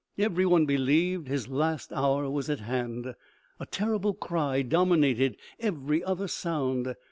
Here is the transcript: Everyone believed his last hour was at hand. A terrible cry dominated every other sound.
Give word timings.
Everyone 0.17 0.65
believed 0.65 1.27
his 1.27 1.47
last 1.47 1.93
hour 1.93 2.27
was 2.27 2.49
at 2.49 2.61
hand. 2.61 3.13
A 3.59 3.67
terrible 3.67 4.15
cry 4.15 4.63
dominated 4.63 5.37
every 5.59 6.03
other 6.03 6.27
sound. 6.27 6.95